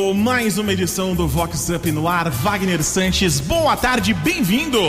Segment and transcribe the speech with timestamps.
[0.00, 2.30] mais uma edição do Vox Up no ar.
[2.30, 4.80] Wagner Sanches, boa tarde, bem-vindo.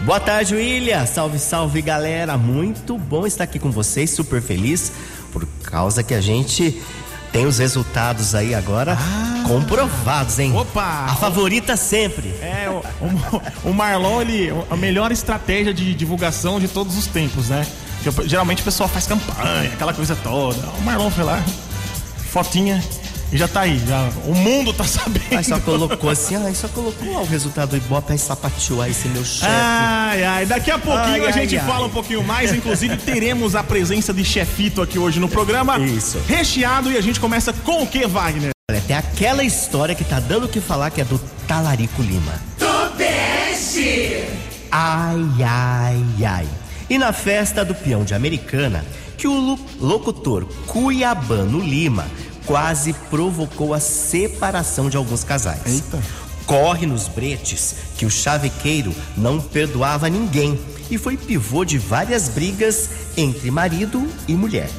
[0.00, 1.06] Boa tarde, William.
[1.06, 2.36] Salve, salve, galera.
[2.36, 4.92] Muito bom estar aqui com vocês, super feliz
[5.32, 6.82] por causa que a gente
[7.32, 10.52] tem os resultados aí agora ah, comprovados, hein?
[10.54, 11.06] Opa!
[11.08, 12.28] A favorita sempre.
[12.40, 17.48] É, o, o, o Marlon, ele, a melhor estratégia de divulgação de todos os tempos,
[17.48, 17.66] né?
[18.02, 20.58] Porque, geralmente o pessoal faz campanha, aquela coisa toda.
[20.78, 21.42] O Marlon foi lá,
[22.30, 22.82] fotinha,
[23.32, 25.36] já tá aí, já, o mundo tá sabendo.
[25.36, 28.92] Aí só colocou assim, aí só colocou ó, o resultado do Ibope, aí sapateou aí
[28.92, 29.46] esse meu chefe.
[29.50, 31.86] Ai, ai, daqui a pouquinho ai, a gente ai, fala ai.
[31.86, 35.78] um pouquinho mais, inclusive teremos a presença de Chefito aqui hoje no programa.
[35.78, 36.18] Isso.
[36.28, 38.50] Recheado e a gente começa com o que, Wagner?
[38.70, 42.34] Olha, tem aquela história que tá dando o que falar, que é do Talarico Lima.
[42.58, 44.24] Tobeste!
[44.70, 46.48] Ai, ai, ai.
[46.88, 48.84] E na festa do peão de Americana,
[49.16, 52.06] que o locutor Cuiabano Lima
[52.46, 55.66] quase provocou a separação de alguns casais.
[55.66, 56.00] Eita.
[56.46, 60.58] Corre nos bretes que o chavequeiro não perdoava ninguém
[60.88, 64.70] e foi pivô de várias brigas entre marido e mulher.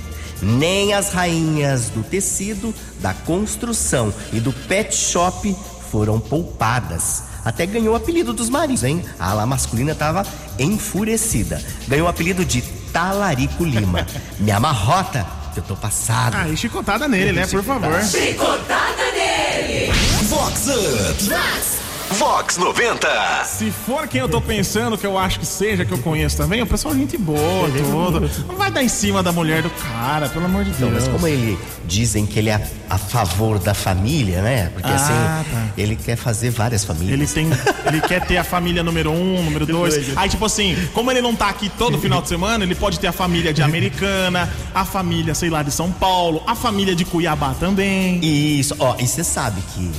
[0.41, 5.53] Nem as rainhas do tecido, da construção e do pet shop
[5.91, 7.23] foram poupadas.
[7.43, 9.03] Até ganhou o apelido dos maridos, hein?
[9.19, 10.25] A ala masculina estava
[10.59, 11.61] enfurecida.
[11.87, 14.05] Ganhou o apelido de Talarico Lima.
[14.39, 16.35] Me amarrota eu tô passado.
[16.35, 17.47] Ah, e chicotada nele, né?
[17.47, 18.01] Por favor.
[18.03, 19.91] Chicotada nele!
[20.29, 21.23] Vox Up!
[21.23, 21.76] Vox!
[22.11, 23.43] Vox 90.
[23.45, 26.61] Se for quem eu tô pensando, que eu acho que seja, que eu conheço também,
[26.61, 28.29] o pessoal é gente boa, tudo.
[28.47, 30.79] Não vai dar em cima da mulher do cara, pelo amor de Deus.
[30.79, 34.69] Não, mas como ele dizem que ele é a, a favor da família, né?
[34.73, 35.67] Porque ah, assim, tá.
[35.77, 37.13] ele quer fazer várias famílias.
[37.13, 37.49] Ele tem.
[37.85, 40.17] ele quer ter a família número um, número dois.
[40.17, 43.07] Aí, tipo assim, como ele não tá aqui todo final de semana, ele pode ter
[43.07, 47.53] a família de Americana, a família, sei lá, de São Paulo, a família de Cuiabá
[47.59, 48.19] também.
[48.23, 49.91] Isso, ó, e você sabe que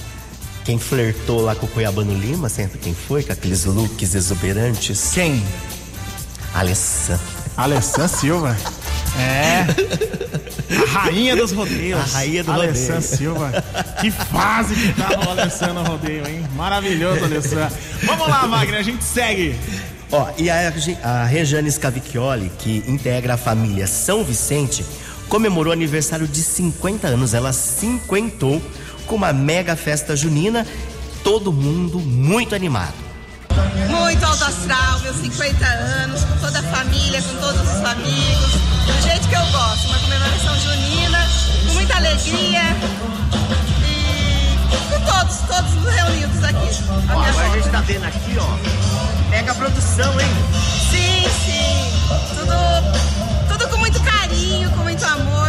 [0.68, 5.12] quem flertou lá com o Cuiabano Lima, sempre quem foi, com aqueles looks exuberantes?
[5.14, 5.42] Quem?
[6.52, 7.18] Alessan.
[7.56, 8.54] Alessan Silva.
[9.18, 9.64] É.
[10.94, 11.98] A rainha dos rodeios.
[11.98, 13.00] A rainha do rodeio.
[13.00, 13.64] Silva.
[13.98, 16.46] Que fase que tá o no rodeio, hein?
[16.54, 17.70] Maravilhoso, Alessan.
[18.02, 19.58] Vamos lá, Wagner, a gente segue.
[20.12, 20.70] Ó, e a,
[21.02, 24.84] a Rejane Scavicchioli, que integra a família São Vicente,
[25.30, 27.32] comemorou aniversário de 50 anos.
[27.32, 28.60] Ela cinquentou
[29.08, 30.66] com uma mega festa junina,
[31.24, 32.94] todo mundo muito animado.
[33.88, 38.52] Muito alto astral, meus 50 anos, com toda a família, com todos os amigos,
[38.86, 41.26] do jeito que eu gosto, uma comemoração junina,
[41.66, 42.62] com muita alegria
[44.62, 46.68] e com todos, todos reunidos aqui.
[47.08, 50.28] A, ó, agora a gente tá vendo aqui, ó, mega produção, hein?
[50.90, 51.92] Sim, sim,
[52.34, 55.47] tudo, tudo com muito carinho, com muito amor,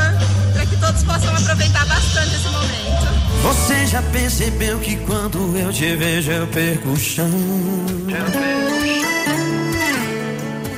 [0.90, 3.20] todos possam aproveitar bastante esse momento.
[3.44, 7.30] Você já percebeu que quando eu te vejo eu perco o chão?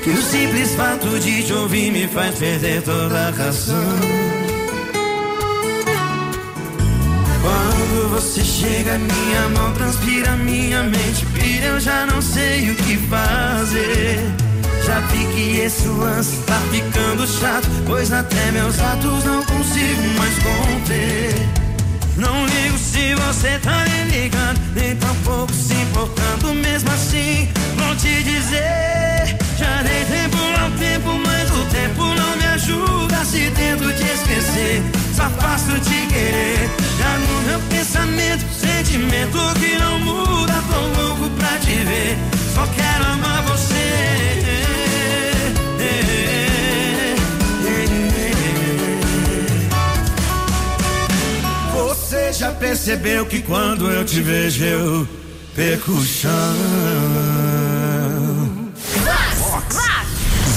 [0.04, 3.76] Que o simples fato de te ouvir me faz perder toda a razão.
[7.42, 12.98] Quando você chega, minha mão transpira, minha mente pira, eu já não sei o que
[12.98, 14.51] fazer.
[14.86, 20.34] Já vi que esse lance tá ficando chato, pois até meus atos não consigo mais
[20.40, 21.62] conter.
[22.18, 27.48] Não ligo se você tá me ligando, nem tampouco se importando mesmo assim.
[27.78, 33.26] Vou te dizer, já dei tempo ao tempo, mas o tempo não me ajuda.
[33.26, 34.84] Se tento te esquecer,
[35.16, 36.70] só faço te querer.
[37.00, 40.41] Já no meu pensamento, sentimento que não muda.
[52.72, 55.08] Percebeu que quando eu te vejo eu
[55.54, 56.32] perco o chão.
[59.38, 59.78] Vox,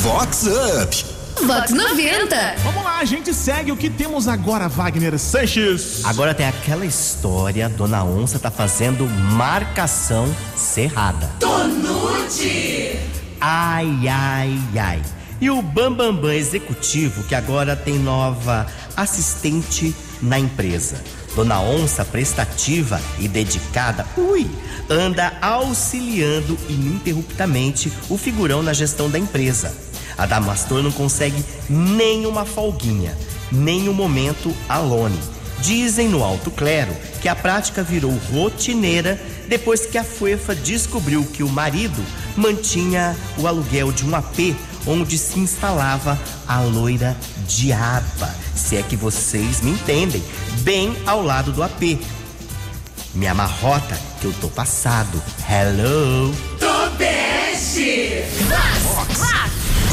[0.01, 1.05] Vox Up.
[1.45, 2.55] Vox 90.
[2.63, 6.05] Vamos lá, a gente segue o que temos agora, Wagner Sanches.
[6.05, 11.29] Agora tem aquela história, Dona Onça tá fazendo marcação cerrada.
[11.41, 12.97] Tonute!
[13.41, 15.03] Ai, ai, ai.
[15.41, 21.03] E o Bambambam Bam Bam executivo, que agora tem nova assistente na empresa.
[21.35, 24.49] Dona Onça, prestativa e dedicada, ui,
[24.89, 29.75] anda auxiliando ininterruptamente o figurão na gestão da empresa.
[30.17, 33.17] A Damastor não consegue nem uma folguinha,
[33.51, 35.19] nem um momento alone.
[35.61, 41.43] Dizem no alto clero que a prática virou rotineira depois que a FUEFA descobriu que
[41.43, 42.03] o marido
[42.37, 44.55] mantinha o aluguel de um AP
[44.87, 47.17] onde se instalava a loira
[47.47, 50.23] diaba, se é que vocês me entendem,
[50.61, 51.99] bem ao lado do AP.
[53.15, 55.23] Me amarrota que eu tô passado.
[55.49, 56.35] Hello.
[56.59, 58.25] Tobeste.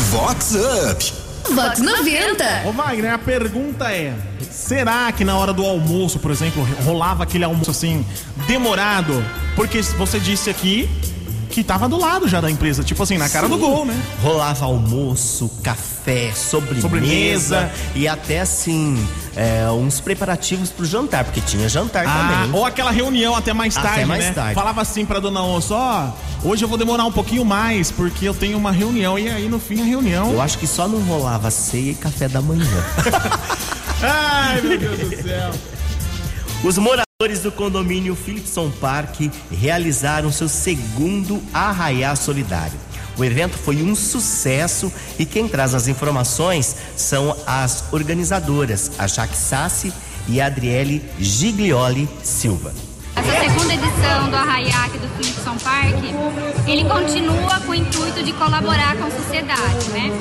[0.09, 1.13] Vox Up.
[1.53, 2.63] Vox 90.
[2.65, 4.13] Ô Wagner, a pergunta é:
[4.49, 8.05] será que na hora do almoço, por exemplo, rolava aquele almoço assim,
[8.47, 9.23] demorado?
[9.55, 10.89] Porque você disse aqui
[11.51, 13.59] que tava do lado já da empresa, tipo assim, na cara do Sim.
[13.61, 14.01] gol, né?
[14.23, 17.71] Rolava almoço, café, sobremesa, Sobremesa.
[17.93, 22.57] e até assim, é, uns preparativos pro jantar, porque tinha jantar Ah, também.
[22.59, 24.31] ou aquela reunião até mais Até tarde, mais né?
[24.31, 24.55] tarde.
[24.55, 26.09] Falava assim pra dona Onça, ó,
[26.43, 29.19] hoje eu vou demorar um pouquinho mais, porque eu tenho uma reunião.
[29.19, 30.31] E aí, no fim, a reunião.
[30.31, 32.65] Eu acho que só não rolava ceia e café da manhã.
[34.01, 35.51] Ai, meu Deus do céu.
[36.63, 42.79] Os moradores do condomínio Philipson Park realizaram seu segundo Arraiá Solidário.
[43.15, 49.37] O evento foi um sucesso e quem traz as informações são as organizadoras, a Jaque
[49.37, 49.93] Sassi
[50.27, 52.73] e a Adriele Giglioli Silva.
[53.15, 56.03] Essa segunda edição do Arraiá aqui do Philipson Park,
[56.67, 60.11] ele continua com o intuito de colaborar com a sociedade, né?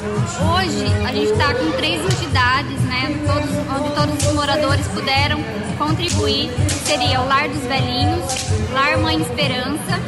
[0.54, 3.16] Hoje a gente está com três entidades, né?
[3.26, 3.50] Todos,
[3.80, 5.38] onde todos os moradores puderam
[5.78, 6.50] contribuir.
[6.84, 8.24] Seria o Lar dos Velhinhos,
[8.72, 10.00] Lar Mãe Esperança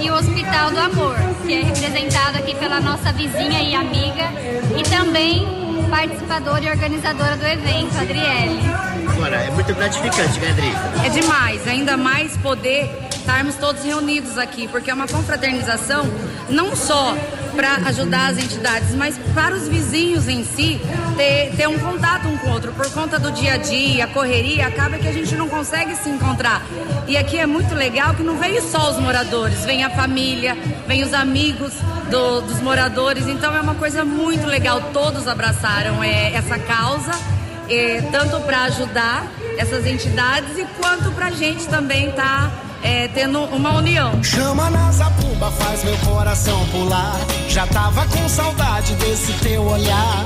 [0.00, 4.30] e o Hospital do Amor, que é representado aqui pela nossa vizinha e amiga
[4.78, 5.46] e também
[5.90, 8.89] participadora e organizadora do evento, Adriele.
[9.20, 11.06] Agora, é muito gratificante, né, Adri?
[11.06, 16.06] É demais, ainda mais poder estarmos todos reunidos aqui, porque é uma confraternização
[16.48, 17.14] não só
[17.54, 20.80] para ajudar as entidades, mas para os vizinhos em si
[21.18, 22.72] ter, ter um contato um com o outro.
[22.72, 26.08] Por conta do dia a dia, a correria, acaba que a gente não consegue se
[26.08, 26.62] encontrar.
[27.06, 30.56] E aqui é muito legal que não veio só os moradores, vem a família,
[30.88, 31.74] vem os amigos
[32.10, 33.26] do- dos moradores.
[33.28, 34.80] Então é uma coisa muito legal.
[34.94, 37.10] Todos abraçaram é, essa causa
[37.70, 39.26] é, tanto para ajudar
[39.56, 42.50] essas entidades e quanto para a gente também estar
[43.14, 44.22] tendo uma união.
[44.24, 47.14] Chama na zabumba, faz meu coração pular.
[47.46, 50.24] Já tava com saudade desse teu olhar.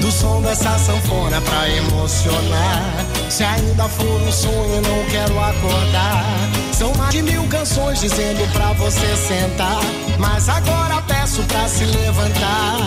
[0.00, 3.07] Do som dessa sanfona pra emocionar.
[3.30, 6.24] Se ainda for um sonho, não quero acordar.
[6.72, 9.80] São mais de mil canções dizendo pra você sentar.
[10.18, 12.78] Mas agora peço pra se levantar.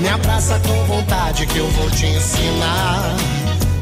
[0.00, 3.16] Me abraça com vontade que eu vou te ensinar.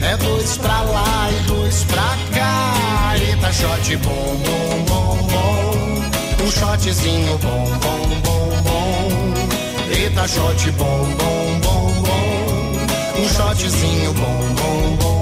[0.00, 3.14] É dois pra lá e dois pra cá.
[3.16, 6.44] Eita, shot bom, bom, bom, bom.
[6.44, 9.94] Um shotzinho bom, bom, bom, bom.
[9.94, 13.22] Eita, shot bom, bom, bom, bom.
[13.22, 15.17] Um shotzinho bom, bom, bom.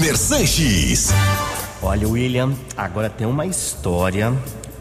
[0.00, 1.10] Wagner Sanches.
[1.82, 4.32] Olha, William, agora tem uma história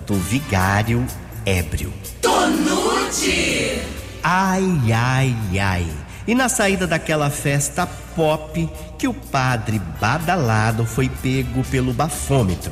[0.08, 1.06] do vigário
[1.46, 1.94] ébrio.
[2.22, 3.82] Tonute.
[4.24, 4.64] Ai,
[4.94, 5.88] ai, ai.
[6.26, 7.86] E na saída daquela festa
[8.16, 12.72] pop que o padre badalado foi pego pelo bafômetro.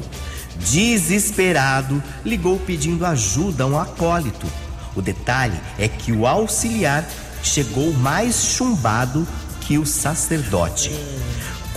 [0.55, 4.47] Desesperado, ligou pedindo ajuda a um acólito.
[4.95, 7.05] O detalhe é que o auxiliar
[7.43, 9.27] chegou mais chumbado
[9.59, 10.91] que o sacerdote.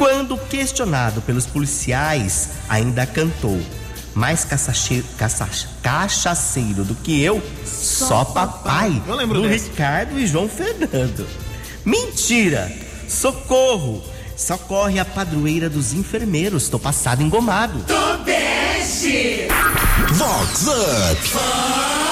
[0.01, 3.61] Quando questionado pelos policiais, ainda cantou.
[4.15, 5.47] Mais caçache- caça-
[5.83, 9.03] cachaceiro do que eu, só papai.
[9.07, 9.65] Eu lembro do dessa.
[9.69, 11.27] Ricardo e João Fernando.
[11.85, 12.73] Mentira!
[13.07, 14.03] Socorro!
[14.35, 16.71] Socorre a padroeira dos enfermeiros.
[16.71, 17.85] Tô passado engomado.
[17.87, 19.49] Tobeste.
[20.15, 22.10] Vox Up.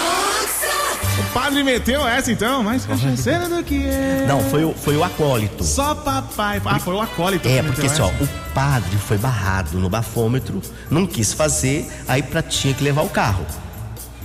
[1.33, 4.25] Padre meteu essa então, mais cachaceira do que é.
[4.27, 5.65] Não, foi o, foi o acólito.
[5.65, 6.61] Só papai.
[6.65, 7.47] Ah, foi o acólito.
[7.49, 8.25] É, que porque meteu ó, essa.
[8.25, 13.09] o padre foi barrado no bafômetro, não quis fazer, aí pra, tinha que levar o
[13.09, 13.45] carro.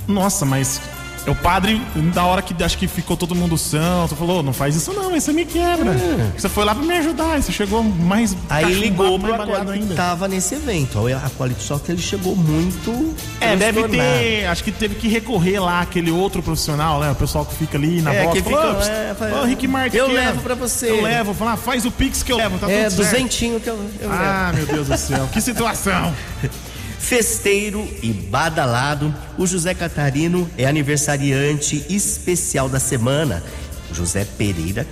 [0.07, 0.81] Nossa, mas
[1.27, 1.81] o padre,
[2.13, 5.31] da hora que acho que ficou todo mundo santo, falou: não faz isso não, isso
[5.33, 5.93] me quebra.
[6.37, 8.35] Você foi lá pra me ajudar, você chegou mais.
[8.49, 11.05] Aí ligou pro baleado acólito que tava nesse evento.
[11.05, 13.15] Aí O acólito só que ele chegou muito.
[13.39, 14.45] É, deve ter.
[14.47, 17.11] Acho que teve que recorrer lá aquele outro profissional, né?
[17.11, 18.41] O pessoal que fica ali na É, volta.
[18.41, 21.33] que falou, fica, "Ô, é, fala, ô, Rick Martin, eu levo pra você." Eu levo.
[21.33, 23.13] Fala, ah, faz o pix que eu levo, tá É, tudo certo.
[23.13, 24.21] duzentinho que eu, eu levo.
[24.21, 26.13] Ah, meu Deus do céu, que situação.
[27.03, 33.43] Festeiro e badalado, o José Catarino é aniversariante especial da semana.
[33.91, 34.87] José Pereira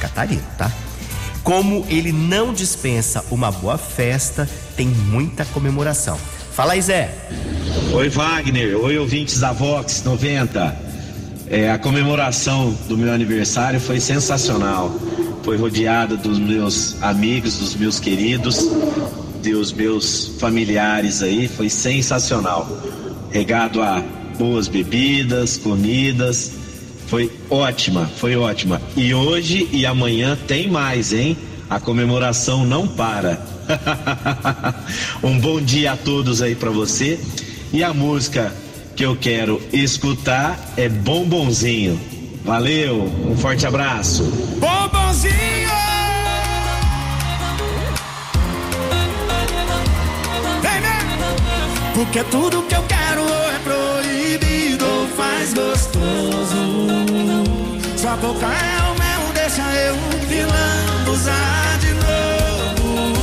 [0.00, 0.70] Catarino, tá?
[1.44, 6.18] Como ele não dispensa uma boa festa, tem muita comemoração.
[6.52, 7.14] Fala aí, Zé.
[7.92, 8.76] Oi, Wagner.
[8.76, 10.76] Oi, ouvintes da Vox 90.
[11.48, 14.92] É, a comemoração do meu aniversário foi sensacional.
[15.44, 18.68] Foi rodeada dos meus amigos, dos meus queridos.
[19.52, 22.68] Os meus familiares aí, foi sensacional.
[23.30, 24.02] Regado a
[24.38, 26.52] boas bebidas, comidas,
[27.06, 28.80] foi ótima, foi ótima.
[28.96, 31.36] E hoje e amanhã tem mais, hein?
[31.68, 33.40] A comemoração não para.
[35.22, 37.18] um bom dia a todos aí para você.
[37.72, 38.54] E a música
[38.94, 42.00] que eu quero escutar é Bombonzinho.
[42.44, 44.22] Valeu, um forte abraço.
[44.60, 45.53] Bombonzinho!
[51.94, 56.56] Porque tudo que eu quero ou é proibido ou faz gostoso.
[57.96, 59.94] Sua boca é o mel, deixa eu
[60.28, 63.14] vilão usar de novo.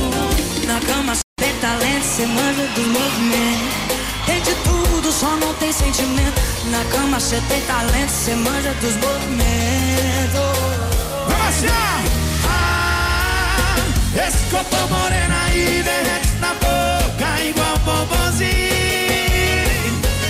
[0.66, 3.92] Na cama cê tem talento, cê manja do movimento.
[4.24, 6.40] Tem de tudo, só não tem sentimento.
[6.70, 10.40] Na cama cê tem talento, cê manja dos movimentos.
[11.28, 12.02] Vamos ó.
[12.48, 13.76] Ah,
[14.26, 14.42] esse
[14.90, 16.21] moreno aí derrete
[18.02, 18.52] igual bombonzinho.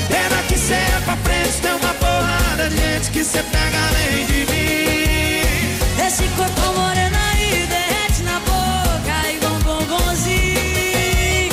[0.09, 4.27] Pena que cê é pra frente, tem uma porrada de gente que cê pega além
[4.27, 6.07] de mim.
[6.07, 11.53] Esse corpo moreno aí derrete na boca igual um bombonzinho.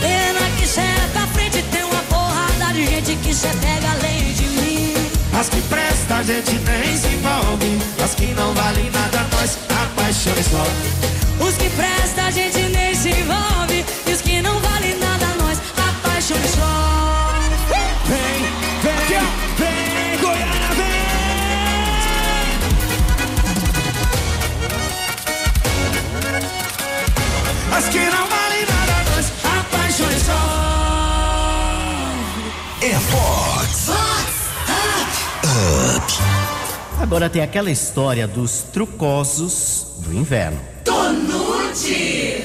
[0.00, 4.32] Pena que cê é pra frente, tem uma porrada de gente que cê pega além
[4.32, 4.94] de mim.
[5.38, 7.78] As que presta a gente nem se envolve.
[8.02, 11.46] As que não valem nada, nós apaixonamos logo.
[11.48, 13.65] Os que presta a gente nem se envolve.
[37.06, 40.58] Agora tem aquela história dos trucosos do inverno.
[40.84, 42.42] Tonute.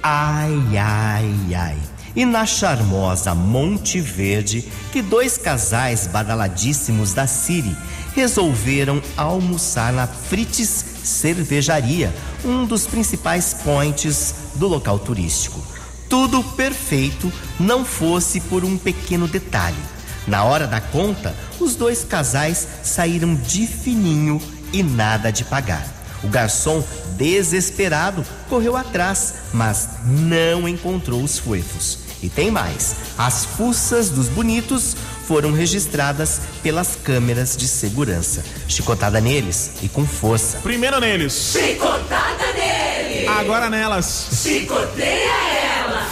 [0.00, 1.76] Ai, ai, ai.
[2.14, 7.76] E na charmosa Monte Verde, que dois casais badaladíssimos da Siri
[8.14, 15.60] resolveram almoçar na Frites Cervejaria, um dos principais points do local turístico.
[16.08, 19.95] Tudo perfeito, não fosse por um pequeno detalhe.
[20.26, 24.40] Na hora da conta, os dois casais saíram de fininho
[24.72, 25.86] e nada de pagar.
[26.22, 26.82] O garçom,
[27.16, 31.98] desesperado, correu atrás, mas não encontrou os fuefos.
[32.22, 34.96] E tem mais: as fuças dos bonitos
[35.28, 38.42] foram registradas pelas câmeras de segurança.
[38.66, 40.58] Chicotada neles e com força.
[40.58, 43.28] Primeiro neles, Chicotada nele.
[43.28, 44.28] agora nelas.
[44.42, 45.30] Chicoteia
[45.78, 46.06] ela.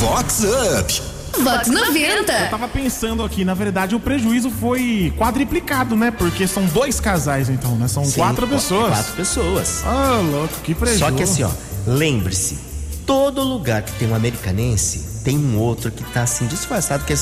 [0.00, 1.13] Vox Up.
[1.42, 2.32] Vox 90.
[2.32, 6.10] Eu tava pensando aqui, na verdade o prejuízo foi quadriplicado, né?
[6.10, 7.88] Porque são dois casais então, né?
[7.88, 8.88] São Sim, quatro qu- pessoas.
[8.92, 9.82] Quatro pessoas.
[9.84, 11.04] Ah, louco, que prejuízo.
[11.04, 11.50] Só que assim, ó,
[11.86, 12.58] lembre-se,
[13.06, 17.14] todo lugar que tem um americanense tem um outro que tá assim disfarçado, que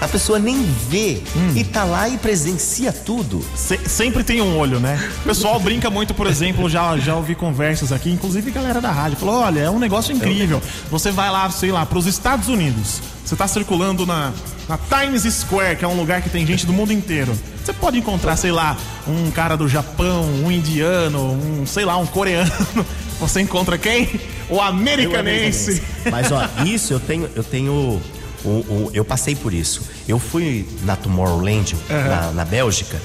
[0.00, 1.54] a pessoa nem vê Hum.
[1.56, 3.44] e tá lá e presencia tudo.
[3.56, 4.96] Se- sempre tem um olho, né?
[5.22, 9.18] O pessoal brinca muito, por exemplo, já, já ouvi conversas aqui, inclusive galera da rádio,
[9.18, 10.62] falou: olha, é um negócio incrível.
[10.88, 13.00] Você vai lá, sei lá, pros Estados Unidos.
[13.24, 14.32] Você tá circulando na,
[14.68, 17.36] na Times Square, que é um lugar que tem gente do mundo inteiro.
[17.64, 18.76] Você pode encontrar, sei lá,
[19.06, 22.50] um cara do Japão, um indiano, um, sei lá, um coreano.
[23.20, 24.08] Você encontra quem?
[24.50, 25.82] O americanense.
[26.10, 28.00] Mas ó, isso eu tenho, eu tenho.
[28.44, 29.82] O, o- eu passei por isso.
[30.06, 32.96] Eu fui na Tomorrowland, na, na Bélgica,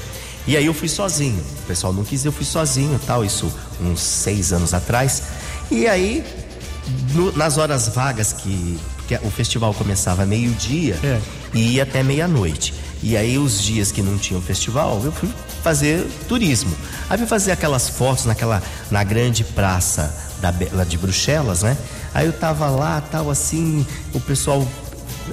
[0.48, 1.40] e aí eu fui sozinho.
[1.64, 5.24] O pessoal não quis, eu fui sozinho tal, isso uns seis anos atrás.
[5.72, 6.24] E aí,
[7.14, 11.20] no- nas horas vagas que, que o festival começava meio-dia É.
[11.54, 12.74] e ia até meia-noite.
[13.04, 15.30] E aí, os dias que não tinha o festival, eu fui
[15.62, 16.74] fazer turismo.
[17.10, 21.78] Aí fui fazer aquelas fotos naquela, na grande praça da, lá de Bruxelas, né?
[22.14, 24.66] Aí eu tava lá, tal assim, o pessoal.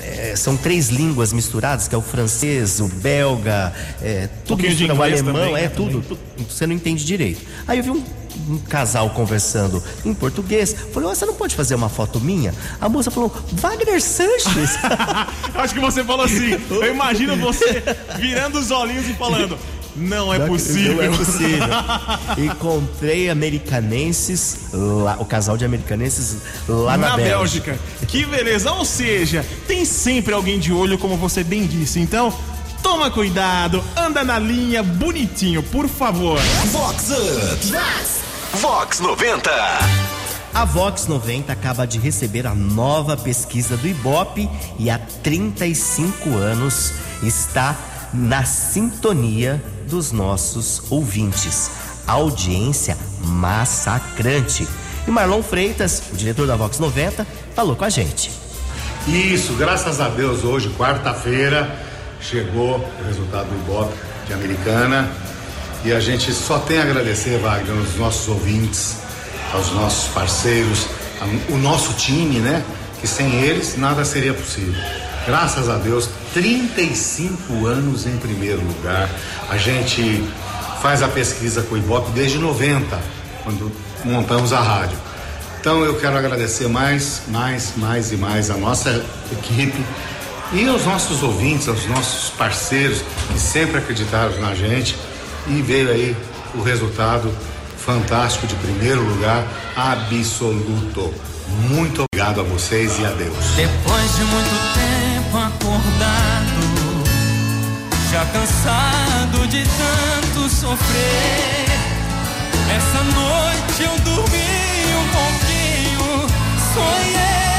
[0.02, 3.72] é, são três línguas misturadas, que é o francês, o belga,
[4.02, 7.40] é, tudo mistura, o alemão, também, é né, tudo, tudo, você não entende direito.
[7.68, 8.04] Aí eu vi um,
[8.48, 12.54] um casal conversando em português, falei, "Ó, você não pode fazer uma foto minha?
[12.80, 14.78] A moça falou, Wagner Sanches.
[15.54, 16.58] Acho que você falou assim.
[16.70, 17.82] Eu imagino você
[18.18, 19.58] virando os olhinhos e falando:
[19.96, 20.96] Não é possível.
[20.96, 21.66] Não é possível.
[22.38, 26.36] Encontrei americanenses lá, o casal de americanenses
[26.68, 27.78] lá na, na Bélgica.
[28.06, 28.72] Que beleza.
[28.72, 32.00] Ou seja, tem sempre alguém de olho, como você bem disse.
[32.00, 32.32] Então,
[32.82, 36.38] toma cuidado, anda na linha bonitinho, por favor.
[36.72, 38.58] Vox Up.
[38.58, 39.50] Vox 90.
[40.52, 46.92] A Vox 90 acaba de receber a nova pesquisa do Ibope e há 35 anos
[47.22, 47.76] está
[48.12, 51.70] na sintonia dos nossos ouvintes.
[52.06, 54.66] Audiência massacrante.
[55.06, 58.30] E Marlon Freitas, o diretor da Vox 90, falou com a gente.
[59.06, 61.89] Isso, graças a Deus, hoje, quarta-feira,
[62.20, 63.94] chegou o resultado do Ibope
[64.26, 65.10] de Americana.
[65.84, 68.96] E a gente só tem a agradecer, Wagner, aos nossos ouvintes,
[69.52, 70.86] aos nossos parceiros,
[71.48, 72.62] o nosso time, né?
[73.00, 74.74] Que sem eles nada seria possível.
[75.26, 79.08] Graças a Deus, 35 anos em primeiro lugar.
[79.48, 80.22] A gente
[80.82, 82.98] faz a pesquisa com o Ibope desde 90,
[83.44, 83.72] quando
[84.04, 84.98] montamos a rádio.
[85.60, 89.82] Então eu quero agradecer mais, mais, mais e mais a nossa equipe
[90.52, 93.02] e aos nossos ouvintes, aos nossos parceiros
[93.32, 94.96] que sempre acreditaram na gente
[95.46, 96.16] e veio aí
[96.54, 97.32] o resultado
[97.76, 101.12] fantástico de primeiro lugar, absoluto.
[101.68, 103.36] Muito obrigado a vocês e a Deus.
[103.56, 107.00] Depois de muito tempo acordado,
[108.10, 111.70] já cansado de tanto sofrer.
[112.76, 116.26] Essa noite eu dormi um pouquinho,
[116.74, 117.49] sonhei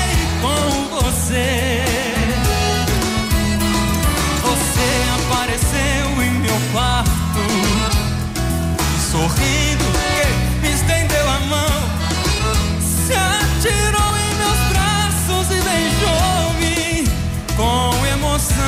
[6.52, 7.44] meu quarto,
[9.10, 9.86] sorrindo,
[10.62, 11.82] me estendeu a mão,
[12.82, 17.08] se atirou em meus braços e beijou-me
[17.56, 18.68] com emoção.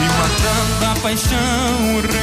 [0.00, 2.17] E matando a paixão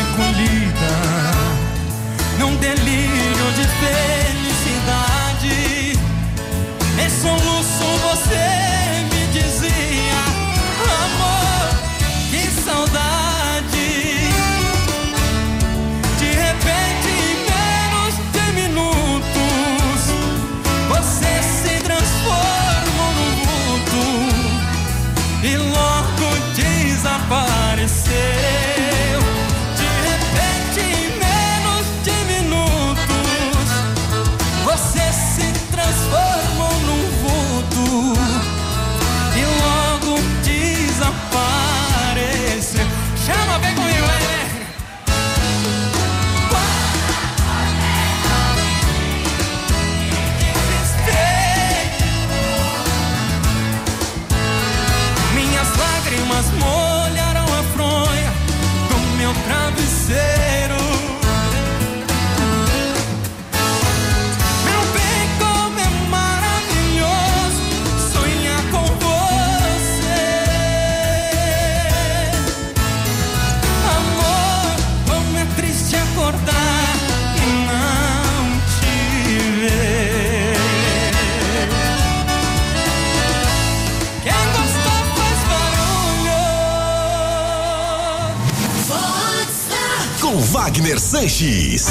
[90.66, 91.86] Wagner Sanches.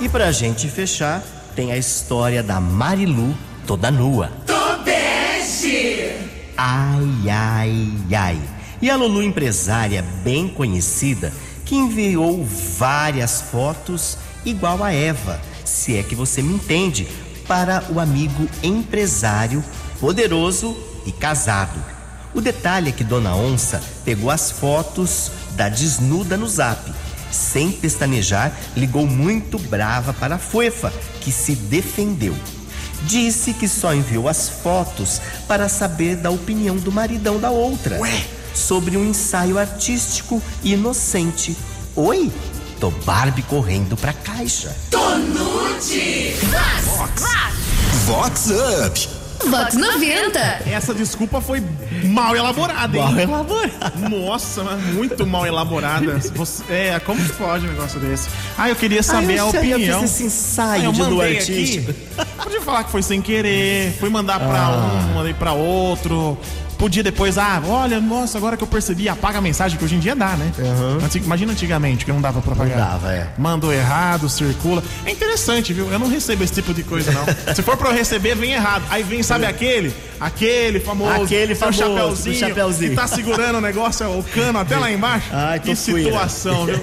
[0.00, 1.22] E pra gente fechar,
[1.54, 4.32] tem a história da Marilu toda nua.
[4.44, 6.16] Tobeste!
[6.56, 8.40] Ai, ai, ai.
[8.82, 11.32] E a Lulu empresária bem conhecida
[11.64, 17.06] que enviou várias fotos igual a Eva, se é que você me entende,
[17.46, 19.62] para o amigo empresário
[20.00, 21.78] poderoso e casado.
[22.34, 26.92] O detalhe é que Dona Onça pegou as fotos da desnuda no zap.
[27.30, 32.36] Sem pestanejar, ligou muito brava para a Fuefa, que se defendeu.
[33.02, 37.98] Disse que só enviou as fotos para saber da opinião do maridão da outra.
[38.54, 41.56] Sobre um ensaio artístico inocente.
[41.96, 42.30] Oi?
[42.78, 44.74] Tô Barbie correndo pra caixa.
[44.90, 46.34] Tonute!
[46.84, 47.22] Vox!
[48.06, 48.48] Vox
[48.86, 49.19] Up.
[49.48, 50.38] Vox 90!
[50.70, 51.62] Essa desculpa foi
[52.04, 53.02] mal elaborada, hein?
[53.04, 53.92] Mal elaborada.
[54.08, 56.18] Nossa, mas muito mal elaborada.
[56.34, 58.28] Você- é, como que pode um negócio desse?
[58.58, 60.00] Ah, eu queria saber eu a sei, eu opinião.
[60.02, 61.90] fiz esse ensaio Ah, eu de do artístico.
[61.90, 62.26] aqui.
[62.42, 65.06] Podia falar que foi sem querer, fui mandar pra Ah.
[65.10, 66.36] um, mandei pra outro.
[66.80, 69.98] Podia depois, ah, olha, nossa, agora que eu percebi, apaga a mensagem, que hoje em
[70.00, 70.50] dia dá, né?
[71.04, 72.78] Antig- Imagina antigamente que não dava pra apagar.
[72.78, 73.26] Não dava, é.
[73.36, 74.82] Mandou errado, circula.
[75.04, 75.90] É interessante, viu?
[75.92, 77.24] Eu não recebo esse tipo de coisa, não.
[77.54, 78.82] Se for pra eu receber, vem errado.
[78.88, 79.94] Aí vem, sabe aquele?
[80.20, 81.22] Aquele famoso.
[81.22, 82.90] Aquele famoso, chapeuzinho, chapeuzinho.
[82.90, 85.28] Que tá segurando o negócio, o cano até lá embaixo.
[85.32, 86.78] Ai, que situação, viu?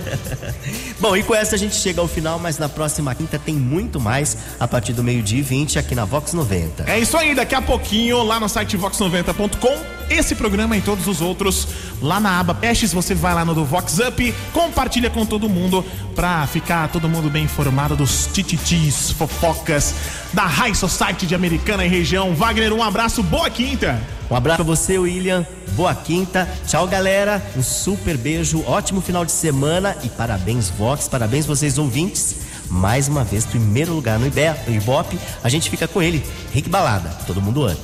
[1.00, 4.00] Bom, e com essa a gente chega ao final, mas na próxima quinta tem muito
[4.00, 6.86] mais a partir do meio-dia e 20 aqui na Vox 90.
[6.88, 11.22] É isso aí, daqui a pouquinho, lá no site vox90.com, esse programa e todos os
[11.22, 11.68] outros,
[12.02, 15.86] lá na aba Pestes, você vai lá no do Vox Up, compartilha com todo mundo
[16.16, 19.94] pra ficar todo mundo bem informado dos tititis, fofocas
[20.34, 22.34] da High Society de Americana e região.
[22.34, 24.00] Wagner, um abraço, boa quinta!
[24.30, 25.46] Um abraço pra você, William.
[25.72, 26.48] Boa quinta.
[26.68, 27.42] Tchau, galera.
[27.56, 28.62] Um super beijo.
[28.68, 31.08] Ótimo final de semana e parabéns, Vox.
[31.08, 32.36] Parabéns, vocês ouvintes.
[32.70, 35.18] mais uma vez primeiro lugar no Ibope.
[35.44, 37.80] A gente fica com ele, Rick Balada, todo mundo up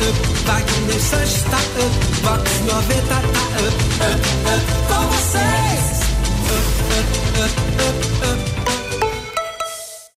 [0.00, 5.84] up, Wagner Sanches está up, Vox 90 está up, up, up, com vocês.
[6.50, 8.53] Up, up, up, up, up.